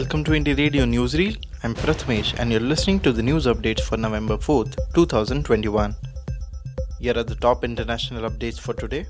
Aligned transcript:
Welcome 0.00 0.24
to 0.24 0.30
Indie 0.30 0.56
Radio 0.56 0.84
Newsreel. 0.86 1.34
I'm 1.62 1.74
Prathamesh 1.74 2.32
and 2.38 2.50
you're 2.50 2.68
listening 2.68 3.00
to 3.00 3.12
the 3.12 3.22
news 3.22 3.44
updates 3.44 3.82
for 3.82 3.98
November 3.98 4.38
4th, 4.38 4.78
2021. 4.94 5.94
Here 6.98 7.18
are 7.18 7.22
the 7.22 7.34
top 7.34 7.64
international 7.64 8.30
updates 8.30 8.58
for 8.58 8.72
today. 8.72 9.04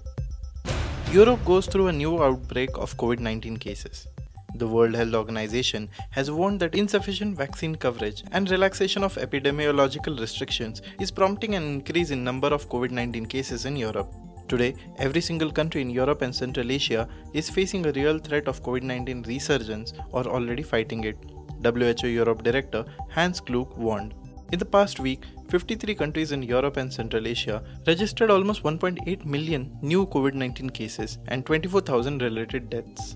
Europe 1.13 1.45
goes 1.45 1.69
through 1.69 1.87
a 1.87 1.93
new 1.93 2.21
outbreak 2.21 2.71
of 2.75 2.97
COVID 2.97 3.21
19 3.21 3.59
cases. 3.59 4.09
The 4.57 4.67
World 4.67 4.97
Health 4.97 5.15
Organization 5.15 5.89
has 6.11 6.29
warned 6.29 6.59
that 6.59 6.75
insufficient 6.75 7.37
vaccine 7.37 7.77
coverage 7.77 8.25
and 8.33 8.51
relaxation 8.51 9.05
of 9.05 9.15
epidemiological 9.15 10.19
restrictions 10.19 10.83
is 10.99 11.13
prompting 11.13 11.55
an 11.55 11.63
increase 11.63 12.11
in 12.11 12.25
number 12.25 12.49
of 12.49 12.69
COVID-19 12.69 13.29
cases 13.29 13.65
in 13.65 13.77
Europe. 13.77 14.13
Today, 14.51 14.75
every 14.99 15.21
single 15.21 15.53
country 15.53 15.81
in 15.81 15.91
Europe 15.91 16.23
and 16.23 16.35
Central 16.35 16.73
Asia 16.73 17.09
is 17.33 17.49
facing 17.49 17.87
a 17.87 17.93
real 17.93 18.19
threat 18.19 18.49
of 18.49 18.65
COVID 18.65 18.83
19 18.83 19.23
resurgence 19.29 19.93
or 20.11 20.25
already 20.27 20.65
fighting 20.65 21.05
it. 21.05 21.17
WHO 21.65 22.09
Europe 22.09 22.43
Director 22.43 22.85
Hans 23.11 23.41
Kluge 23.41 23.77
warned. 23.77 24.15
In 24.51 24.59
the 24.59 24.65
past 24.65 24.99
week, 24.99 25.25
53 25.51 25.95
countries 25.95 26.33
in 26.33 26.43
Europe 26.43 26.79
and 26.79 26.93
Central 26.93 27.29
Asia 27.29 27.63
registered 27.87 28.29
almost 28.29 28.65
1.8 28.65 29.25
million 29.25 29.71
new 29.83 30.05
COVID 30.07 30.35
19 30.35 30.71
cases 30.71 31.19
and 31.29 31.47
24,000 31.47 32.21
related 32.21 32.69
deaths. 32.71 33.15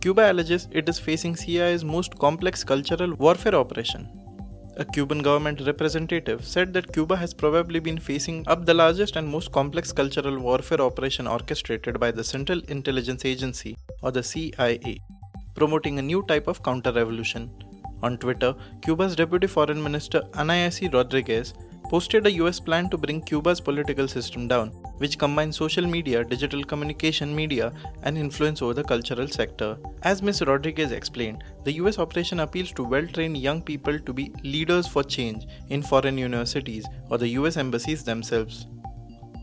Cuba 0.00 0.32
alleges 0.32 0.68
it 0.70 0.88
is 0.88 0.98
facing 0.98 1.36
CIA's 1.36 1.84
most 1.84 2.18
complex 2.18 2.64
cultural 2.64 3.12
warfare 3.16 3.54
operation. 3.54 4.08
A 4.80 4.84
Cuban 4.86 5.18
government 5.18 5.60
representative 5.66 6.42
said 6.42 6.72
that 6.72 6.90
Cuba 6.94 7.14
has 7.14 7.34
probably 7.34 7.80
been 7.80 7.98
facing 7.98 8.48
up 8.48 8.64
the 8.64 8.72
largest 8.72 9.16
and 9.16 9.28
most 9.28 9.52
complex 9.52 9.92
cultural 9.92 10.38
warfare 10.38 10.80
operation 10.80 11.26
orchestrated 11.26 12.00
by 12.00 12.10
the 12.10 12.24
Central 12.24 12.62
Intelligence 12.68 13.26
Agency, 13.26 13.76
or 14.00 14.10
the 14.10 14.22
CIA, 14.22 14.98
promoting 15.54 15.98
a 15.98 16.02
new 16.10 16.22
type 16.22 16.48
of 16.48 16.62
counter 16.62 16.92
revolution 16.92 17.50
on 18.02 18.16
Twitter, 18.16 18.54
Cuba's 18.80 19.14
Deputy 19.14 19.46
Foreign 19.46 19.82
Minister 19.82 20.22
Anayansi 20.32 20.90
Rodriguez 20.94 21.52
posted 21.90 22.24
a 22.24 22.32
US 22.34 22.60
plan 22.60 22.88
to 22.88 22.96
bring 22.96 23.20
Cuba's 23.20 23.60
political 23.60 24.06
system 24.06 24.46
down, 24.46 24.68
which 24.98 25.18
combines 25.18 25.56
social 25.56 25.84
media, 25.84 26.22
digital 26.22 26.62
communication 26.62 27.34
media, 27.34 27.72
and 28.04 28.16
influence 28.16 28.62
over 28.62 28.74
the 28.74 28.84
cultural 28.84 29.26
sector. 29.26 29.76
As 30.04 30.22
Ms. 30.22 30.42
Rodriguez 30.42 30.92
explained, 30.92 31.42
the 31.64 31.72
US 31.82 31.98
operation 31.98 32.40
appeals 32.40 32.70
to 32.72 32.84
well 32.84 33.08
trained 33.08 33.38
young 33.38 33.60
people 33.60 33.98
to 33.98 34.12
be 34.12 34.32
leaders 34.44 34.86
for 34.86 35.02
change 35.02 35.46
in 35.70 35.82
foreign 35.82 36.16
universities 36.16 36.86
or 37.08 37.18
the 37.18 37.30
US 37.40 37.56
embassies 37.56 38.04
themselves. 38.04 38.66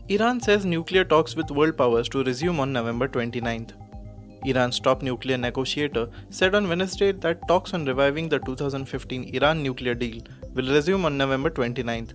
Iran 0.08 0.40
says 0.40 0.64
nuclear 0.64 1.04
talks 1.04 1.36
with 1.36 1.50
world 1.50 1.76
powers 1.76 2.08
to 2.08 2.24
resume 2.24 2.60
on 2.60 2.72
November 2.72 3.08
29th. 3.08 3.72
Iran's 4.46 4.80
top 4.80 5.02
nuclear 5.02 5.36
negotiator 5.36 6.08
said 6.30 6.54
on 6.54 6.66
Wednesday 6.66 7.12
that 7.12 7.46
talks 7.46 7.74
on 7.74 7.84
reviving 7.84 8.30
the 8.30 8.38
2015 8.38 9.34
Iran 9.34 9.62
nuclear 9.62 9.94
deal 9.94 10.22
will 10.54 10.72
resume 10.72 11.04
on 11.04 11.18
November 11.18 11.50
29th. 11.50 12.14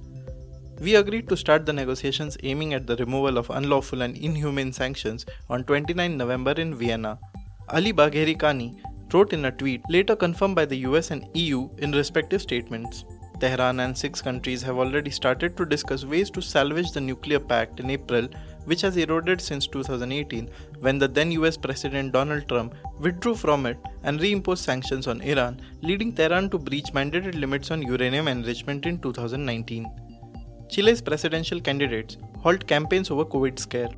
We 0.80 0.96
agreed 0.96 1.30
to 1.30 1.38
start 1.38 1.66
the 1.66 1.74
negotiations 1.74 2.38
aiming 2.44 2.74
at 2.74 2.88
the 2.88 2.96
removal 2.98 3.38
of 3.38 3.50
unlawful 3.50 4.02
and 4.02 4.18
inhumane 4.18 4.74
sanctions 4.74 5.26
on 5.50 5.64
29 5.64 6.18
November 6.18 6.52
in 6.52 6.76
Vienna. 6.76 7.20
Ali 7.70 7.94
Bagheri 7.94 8.36
Kani 8.38 8.82
wrote 9.14 9.33
in 9.33 9.45
a 9.45 9.52
tweet 9.52 9.82
later 9.89 10.16
confirmed 10.16 10.56
by 10.56 10.66
the 10.66 10.78
US 10.89 11.12
and 11.12 11.26
EU 11.36 11.70
in 11.78 11.92
respective 11.92 12.42
statements. 12.42 13.06
Tehran 13.39 13.82
and 13.82 13.98
six 13.98 14.22
countries 14.22 14.62
have 14.62 14.78
already 14.78 15.12
started 15.12 15.56
to 15.58 15.66
discuss 15.66 16.06
ways 16.06 16.30
to 16.32 16.42
salvage 16.42 16.92
the 16.92 17.02
nuclear 17.02 17.39
pact 17.39 17.80
in 17.80 17.89
April 17.89 18.28
which 18.66 18.82
has 18.82 18.98
eroded 18.98 19.42
since 19.42 19.67
2018 19.67 20.50
when 20.80 20.98
the 20.98 21.08
then 21.08 21.32
US 21.33 21.58
President 21.58 22.14
Donald 22.14 22.48
Trump 22.48 22.73
withdrew 23.00 23.36
from 23.36 23.66
it 23.66 23.78
and 24.04 24.20
reimposed 24.20 24.60
sanctions 24.60 25.08
on 25.08 25.22
Iran, 25.22 25.62
leading 25.82 26.14
Tehran 26.14 26.50
to 26.50 26.58
breach 26.58 26.94
mandated 26.94 27.39
limits 27.39 27.70
on 27.72 27.82
uranium 27.82 28.28
enrichment 28.28 28.86
in 28.86 28.98
2019. 29.00 29.86
Chile's 30.73 31.02
presidential 31.08 31.60
candidates 31.66 32.17
halt 32.44 32.66
campaigns 32.66 33.11
over 33.11 33.26
COVID 33.26 33.60
scare. 33.60 33.92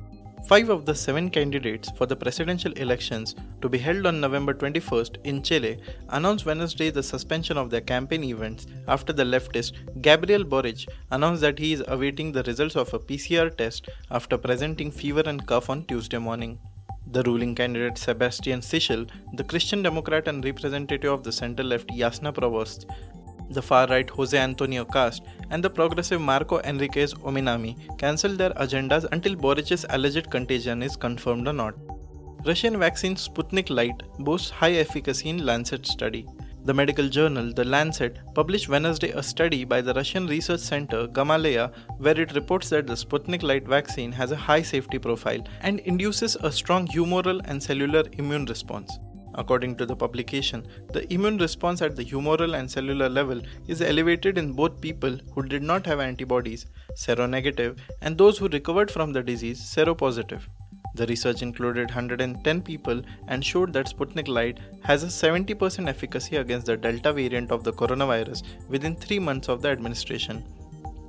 Five 0.46 0.68
of 0.68 0.84
the 0.84 0.94
seven 0.94 1.30
candidates 1.30 1.90
for 1.96 2.04
the 2.04 2.16
presidential 2.24 2.72
elections 2.72 3.34
to 3.62 3.70
be 3.70 3.78
held 3.78 4.04
on 4.04 4.20
November 4.20 4.52
21st 4.52 5.16
in 5.24 5.42
Chile 5.42 5.78
announced 6.10 6.44
Wednesday 6.44 6.90
the 6.90 7.02
suspension 7.02 7.56
of 7.56 7.70
their 7.70 7.80
campaign 7.80 8.22
events 8.24 8.66
after 8.88 9.14
the 9.14 9.24
leftist 9.24 9.72
Gabriel 10.02 10.44
Boric 10.44 10.86
announced 11.12 11.40
that 11.40 11.58
he 11.58 11.72
is 11.72 11.82
awaiting 11.88 12.30
the 12.30 12.42
results 12.42 12.76
of 12.76 12.92
a 12.92 12.98
PCR 12.98 13.56
test 13.56 13.88
after 14.10 14.36
presenting 14.36 14.90
fever 14.90 15.22
and 15.24 15.46
cough 15.46 15.70
on 15.70 15.86
Tuesday 15.86 16.18
morning. 16.18 16.58
The 17.12 17.22
ruling 17.22 17.54
candidate 17.54 17.96
Sebastian 17.96 18.60
Sichel, 18.60 19.08
the 19.32 19.44
Christian 19.44 19.82
Democrat 19.82 20.28
and 20.28 20.44
representative 20.44 21.10
of 21.10 21.22
the 21.24 21.32
center 21.32 21.62
left 21.62 21.88
Yasna 21.88 22.34
Provoste, 22.34 22.84
the 23.50 23.62
far 23.62 23.86
right 23.86 24.08
Jose 24.10 24.36
Antonio 24.38 24.84
Kast 24.84 25.22
and 25.50 25.62
the 25.62 25.70
progressive 25.70 26.20
Marco 26.20 26.60
Enriquez 26.60 27.14
Ominami 27.14 27.76
cancelled 27.98 28.38
their 28.38 28.50
agendas 28.50 29.06
until 29.12 29.36
Boric's 29.36 29.84
alleged 29.90 30.30
contagion 30.30 30.82
is 30.82 30.96
confirmed 30.96 31.46
or 31.48 31.52
not. 31.52 31.74
Russian 32.44 32.78
vaccine 32.78 33.16
Sputnik 33.16 33.70
Light 33.70 34.02
boasts 34.20 34.50
high 34.50 34.72
efficacy 34.74 35.28
in 35.30 35.44
Lancet 35.44 35.86
study. 35.86 36.26
The 36.64 36.74
medical 36.74 37.08
journal 37.08 37.52
The 37.52 37.64
Lancet 37.64 38.18
published 38.34 38.68
Wednesday 38.68 39.10
a 39.10 39.22
study 39.22 39.64
by 39.64 39.80
the 39.80 39.94
Russian 39.94 40.26
research 40.26 40.60
center 40.60 41.06
Gamaleya 41.06 41.72
where 41.98 42.20
it 42.20 42.34
reports 42.34 42.70
that 42.70 42.88
the 42.88 42.94
Sputnik 42.94 43.44
Light 43.44 43.66
vaccine 43.66 44.10
has 44.12 44.32
a 44.32 44.36
high 44.36 44.62
safety 44.62 44.98
profile 44.98 45.46
and 45.60 45.78
induces 45.80 46.36
a 46.36 46.50
strong 46.50 46.88
humoral 46.88 47.40
and 47.44 47.62
cellular 47.62 48.02
immune 48.12 48.46
response. 48.46 48.98
According 49.36 49.76
to 49.76 49.86
the 49.86 49.94
publication, 49.94 50.66
the 50.92 51.12
immune 51.12 51.36
response 51.38 51.82
at 51.82 51.94
the 51.94 52.04
humoral 52.04 52.58
and 52.58 52.70
cellular 52.70 53.08
level 53.08 53.40
is 53.68 53.82
elevated 53.82 54.38
in 54.38 54.52
both 54.52 54.80
people 54.80 55.18
who 55.34 55.42
did 55.42 55.62
not 55.62 55.84
have 55.86 56.00
antibodies, 56.00 56.66
seronegative, 56.94 57.78
and 58.00 58.16
those 58.16 58.38
who 58.38 58.48
recovered 58.48 58.90
from 58.90 59.12
the 59.12 59.22
disease, 59.22 59.60
seropositive. 59.60 60.40
The 60.94 61.06
research 61.06 61.42
included 61.42 61.90
110 61.90 62.62
people 62.62 63.02
and 63.28 63.44
showed 63.44 63.74
that 63.74 63.88
Sputnik 63.88 64.28
Light 64.28 64.58
has 64.82 65.04
a 65.04 65.08
70% 65.08 65.86
efficacy 65.86 66.36
against 66.36 66.66
the 66.66 66.76
Delta 66.78 67.12
variant 67.12 67.50
of 67.50 67.62
the 67.62 67.72
coronavirus 67.74 68.42
within 68.70 68.96
3 68.96 69.18
months 69.18 69.50
of 69.50 69.60
the 69.60 69.68
administration. 69.68 70.42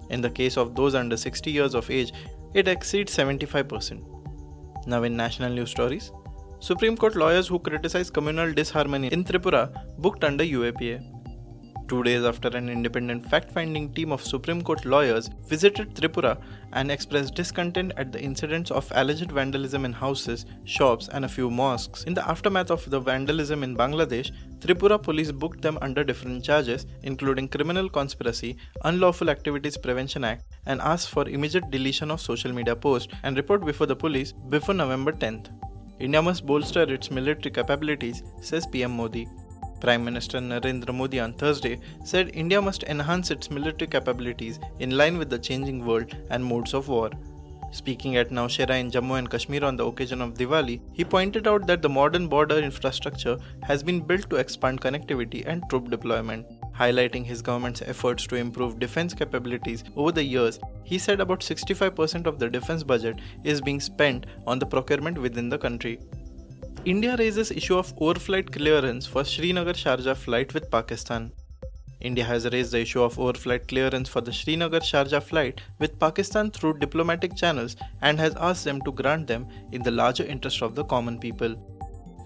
In 0.09 0.19
the 0.19 0.29
case 0.29 0.57
of 0.57 0.75
those 0.75 0.95
under 0.95 1.15
60 1.15 1.49
years 1.49 1.73
of 1.73 1.89
age, 1.89 2.11
it 2.53 2.67
exceeds 2.67 3.15
75%. 3.15 4.03
Now, 4.85 5.03
in 5.03 5.15
national 5.15 5.53
news 5.53 5.71
stories, 5.71 6.11
Supreme 6.59 6.97
Court 6.97 7.15
lawyers 7.15 7.47
who 7.47 7.59
criticized 7.59 8.13
communal 8.13 8.51
disharmony 8.51 9.09
in 9.09 9.23
Tripura 9.23 9.71
booked 9.99 10.23
under 10.23 10.43
UAPA. 10.43 11.03
Two 11.87 12.03
days 12.03 12.25
after 12.25 12.49
an 12.49 12.67
independent 12.67 13.29
fact 13.29 13.51
finding 13.51 13.93
team 13.93 14.11
of 14.11 14.21
Supreme 14.21 14.61
Court 14.61 14.83
lawyers 14.83 15.29
visited 15.47 15.95
Tripura 15.95 16.41
and 16.73 16.91
expressed 16.91 17.35
discontent 17.35 17.93
at 17.95 18.11
the 18.11 18.19
incidents 18.19 18.71
of 18.71 18.91
alleged 18.95 19.31
vandalism 19.31 19.85
in 19.85 19.93
houses, 19.93 20.45
shops, 20.65 21.07
and 21.13 21.23
a 21.23 21.29
few 21.29 21.49
mosques. 21.49 22.03
In 22.03 22.15
the 22.15 22.27
aftermath 22.27 22.71
of 22.71 22.89
the 22.89 22.99
vandalism 22.99 23.63
in 23.63 23.77
Bangladesh, 23.77 24.31
Tripura 24.59 25.01
police 25.01 25.31
booked 25.31 25.61
them 25.61 25.77
under 25.81 26.03
different 26.03 26.43
charges, 26.43 26.87
including 27.03 27.47
Criminal 27.47 27.87
Conspiracy, 27.87 28.57
Unlawful 28.83 29.29
Activities 29.29 29.77
Prevention 29.77 30.23
Act, 30.23 30.43
and 30.65 30.81
asked 30.81 31.09
for 31.09 31.29
immediate 31.29 31.69
deletion 31.69 32.09
of 32.09 32.19
social 32.19 32.51
media 32.51 32.75
posts 32.75 33.13
and 33.23 33.37
report 33.37 33.63
before 33.63 33.87
the 33.87 33.95
police 33.95 34.33
before 34.49 34.73
November 34.73 35.13
10th. 35.13 35.49
India 35.99 36.21
must 36.21 36.45
bolster 36.45 36.83
its 36.83 37.09
military 37.09 37.51
capabilities, 37.51 38.23
says 38.41 38.67
PM 38.67 38.91
Modi. 38.91 39.27
Prime 39.79 40.03
Minister 40.03 40.39
Narendra 40.39 40.93
Modi 40.93 41.19
on 41.19 41.33
Thursday 41.33 41.79
said 42.03 42.31
India 42.33 42.61
must 42.61 42.83
enhance 42.83 43.31
its 43.31 43.51
military 43.51 43.87
capabilities 43.87 44.59
in 44.79 44.97
line 44.97 45.17
with 45.17 45.29
the 45.29 45.39
changing 45.39 45.85
world 45.85 46.15
and 46.29 46.43
modes 46.43 46.73
of 46.73 46.87
war. 46.87 47.11
Speaking 47.71 48.15
at 48.17 48.29
Nowshera 48.29 48.79
in 48.79 48.89
Jammu 48.91 49.17
and 49.19 49.29
Kashmir 49.29 49.63
on 49.63 49.75
the 49.75 49.85
occasion 49.85 50.21
of 50.21 50.35
Diwali, 50.35 50.79
he 50.93 51.03
pointed 51.03 51.47
out 51.47 51.67
that 51.67 51.81
the 51.81 51.89
modern 51.89 52.27
border 52.27 52.57
infrastructure 52.57 53.37
has 53.63 53.83
been 53.83 53.99
built 53.99 54.29
to 54.29 54.37
expand 54.37 54.81
connectivity 54.81 55.43
and 55.45 55.63
troop 55.69 55.89
deployment. 55.89 56.45
Highlighting 56.77 57.25
his 57.25 57.41
government's 57.41 57.81
efforts 57.81 58.27
to 58.27 58.35
improve 58.35 58.79
defense 58.79 59.13
capabilities 59.13 59.83
over 59.95 60.11
the 60.11 60.23
years, 60.23 60.59
he 60.83 60.99
said 60.99 61.19
about 61.19 61.39
65% 61.39 62.27
of 62.27 62.37
the 62.37 62.49
defense 62.49 62.83
budget 62.83 63.19
is 63.43 63.61
being 63.61 63.79
spent 63.79 64.27
on 64.45 64.59
the 64.59 64.65
procurement 64.65 65.17
within 65.17 65.49
the 65.49 65.57
country. 65.57 65.99
India 66.85 67.15
raises 67.17 67.49
issue 67.51 67.77
of 67.77 67.95
overflight 67.95 68.51
clearance 68.53 69.07
for 69.07 69.23
Srinagar 69.23 69.73
Sharjah 69.73 70.15
flight 70.15 70.53
with 70.53 70.69
Pakistan. 70.69 71.31
India 71.99 72.23
has 72.23 72.45
raised 72.51 72.71
the 72.71 72.79
issue 72.79 73.01
of 73.01 73.15
overflight 73.17 73.67
clearance 73.67 74.07
for 74.07 74.21
the 74.21 74.31
Srinagar 74.31 74.81
Sharjah 74.81 75.21
flight 75.21 75.61
with 75.79 75.99
Pakistan 75.99 76.51
through 76.51 76.77
diplomatic 76.77 77.35
channels 77.35 77.75
and 78.03 78.19
has 78.19 78.35
asked 78.35 78.65
them 78.65 78.81
to 78.81 78.91
grant 78.91 79.25
them 79.25 79.47
in 79.71 79.81
the 79.81 79.89
larger 79.89 80.23
interest 80.23 80.61
of 80.61 80.75
the 80.75 80.85
common 80.85 81.19
people. 81.19 81.55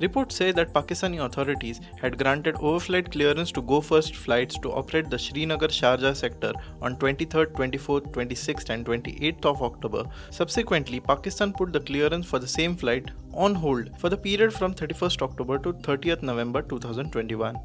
Reports 0.02 0.36
say 0.36 0.52
that 0.52 0.74
Pakistani 0.74 1.24
authorities 1.24 1.80
had 2.02 2.18
granted 2.18 2.56
overflight 2.56 3.12
clearance 3.12 3.52
to 3.52 3.62
Go 3.62 3.82
First 3.82 4.16
flights 4.16 4.58
to 4.64 4.72
operate 4.72 5.12
the 5.12 5.20
Srinagar 5.20 5.68
Sharjah 5.68 6.16
sector 6.16 6.54
on 6.82 6.96
23rd, 6.96 7.52
24th, 7.52 8.12
26th, 8.12 8.72
and 8.72 8.84
28th 8.84 9.46
of 9.46 9.62
October. 9.62 10.04
Subsequently, 10.32 11.00
Pakistan 11.00 11.54
put 11.54 11.72
the 11.72 11.80
clearance 11.80 12.26
for 12.26 12.40
the 12.40 12.48
same 12.48 12.76
flight 12.76 13.12
on 13.34 13.54
hold 13.54 13.92
for 14.00 14.10
the 14.10 14.18
period 14.18 14.52
from 14.52 14.74
31st 14.74 15.22
October 15.22 15.60
to 15.60 15.74
30th 15.74 16.24
November 16.24 16.64
2021. 16.64 17.56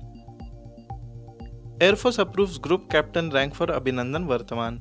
Air 1.81 1.97
Force 1.97 2.19
approves 2.19 2.59
Group 2.59 2.91
Captain 2.91 3.31
rank 3.31 3.55
for 3.55 3.67
Abhinandan 3.67 4.27
Varthaman. 4.27 4.81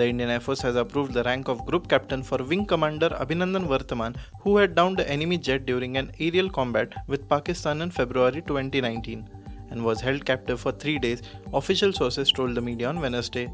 The 0.00 0.08
Indian 0.08 0.30
Air 0.30 0.40
Force 0.40 0.62
has 0.62 0.76
approved 0.76 1.12
the 1.12 1.22
rank 1.24 1.48
of 1.48 1.66
Group 1.66 1.86
Captain 1.86 2.22
for 2.22 2.38
Wing 2.38 2.64
Commander 2.64 3.10
Abhinandan 3.10 3.66
Varthaman, 3.68 4.16
who 4.40 4.56
had 4.56 4.74
downed 4.74 4.96
the 4.96 5.06
enemy 5.06 5.36
jet 5.36 5.66
during 5.66 5.98
an 5.98 6.10
aerial 6.18 6.48
combat 6.48 6.94
with 7.06 7.28
Pakistan 7.28 7.82
in 7.82 7.90
February 7.90 8.40
2019 8.40 9.28
and 9.70 9.84
was 9.84 10.00
held 10.00 10.24
captive 10.24 10.58
for 10.58 10.72
three 10.72 10.98
days, 10.98 11.20
official 11.52 11.92
sources 11.92 12.32
told 12.32 12.54
the 12.54 12.62
media 12.62 12.88
on 12.88 12.98
Wednesday. 12.98 13.52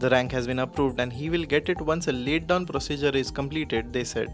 The 0.00 0.10
rank 0.10 0.32
has 0.32 0.46
been 0.46 0.58
approved 0.58 1.00
and 1.00 1.10
he 1.10 1.30
will 1.30 1.46
get 1.46 1.70
it 1.70 1.80
once 1.80 2.08
a 2.08 2.12
laid 2.12 2.46
down 2.46 2.66
procedure 2.66 3.16
is 3.16 3.30
completed, 3.30 3.90
they 3.90 4.04
said. 4.04 4.28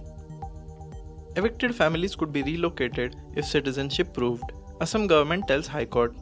Evicted 1.37 1.77
families 1.77 2.17
could 2.17 2.33
be 2.33 2.43
relocated 2.43 3.15
if 3.37 3.45
citizenship 3.45 4.13
proved, 4.13 4.51
Assam 4.81 5.07
government 5.07 5.47
tells 5.47 5.69
High 5.69 5.85
Court. 5.85 6.13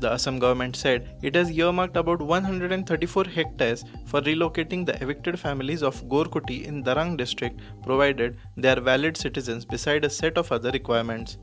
The 0.00 0.12
Assam 0.12 0.38
government 0.38 0.76
said 0.76 1.16
it 1.22 1.34
has 1.34 1.50
earmarked 1.50 1.96
about 1.96 2.22
134 2.22 3.24
hectares 3.24 3.84
for 4.06 4.20
relocating 4.20 4.86
the 4.86 5.00
evicted 5.02 5.40
families 5.40 5.82
of 5.82 6.00
Gorkuti 6.04 6.64
in 6.64 6.84
Darang 6.84 7.16
district 7.16 7.58
provided 7.82 8.36
they 8.56 8.70
are 8.70 8.80
valid 8.80 9.16
citizens 9.16 9.64
beside 9.64 10.04
a 10.04 10.10
set 10.10 10.38
of 10.38 10.52
other 10.52 10.70
requirements. 10.70 11.36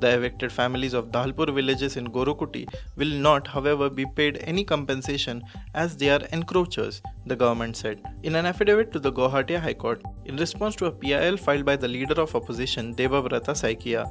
The 0.00 0.16
evicted 0.16 0.50
families 0.50 0.94
of 0.94 1.12
Dhalpur 1.12 1.54
villages 1.54 1.96
in 1.96 2.08
Gorukuti 2.08 2.66
will 2.96 3.12
not, 3.26 3.46
however, 3.46 3.88
be 3.88 4.04
paid 4.04 4.38
any 4.40 4.64
compensation 4.64 5.44
as 5.74 5.96
they 5.96 6.10
are 6.10 6.18
encroachers, 6.32 7.00
the 7.26 7.36
government 7.36 7.76
said 7.76 8.02
in 8.24 8.34
an 8.34 8.46
affidavit 8.46 8.90
to 8.92 8.98
the 8.98 9.12
Guwahati 9.12 9.60
High 9.60 9.74
Court 9.74 10.02
in 10.24 10.36
response 10.36 10.74
to 10.76 10.86
a 10.86 10.90
PIL 10.90 11.36
filed 11.36 11.64
by 11.64 11.76
the 11.76 11.86
leader 11.86 12.20
of 12.20 12.34
opposition 12.34 12.96
Debabrata 12.96 13.54
Saikia. 13.54 14.10